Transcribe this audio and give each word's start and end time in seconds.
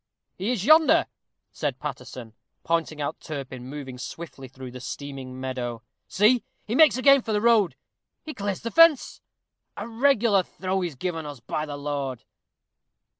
"He 0.35 0.49
is 0.49 0.65
yonder," 0.65 1.05
said 1.53 1.77
Paterson, 1.79 2.33
pointing 2.63 2.99
out 2.99 3.19
Turpin 3.21 3.67
moving 3.69 3.99
swiftly 3.99 4.47
through 4.47 4.71
the 4.71 4.79
steaming 4.79 5.39
meadow. 5.39 5.83
"See, 6.07 6.43
he 6.65 6.73
makes 6.73 6.97
again 6.97 7.21
for 7.21 7.31
the 7.33 7.39
road 7.39 7.75
he 8.23 8.33
clears 8.33 8.61
the 8.61 8.71
fence. 8.71 9.21
A 9.77 9.87
regular 9.87 10.41
throw 10.41 10.81
he 10.81 10.89
has 10.89 10.95
given 10.95 11.27
us, 11.27 11.39
by 11.39 11.67
the 11.67 11.77
Lord!" 11.77 12.23